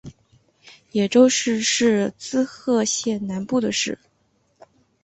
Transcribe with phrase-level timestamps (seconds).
[0.93, 3.99] 野洲市是滋贺县南部的市。